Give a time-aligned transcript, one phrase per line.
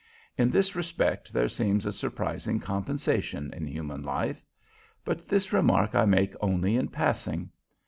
[0.35, 4.43] In this respect there seems a surprising compensation in human life.
[5.05, 7.51] But this remark I make only in passing.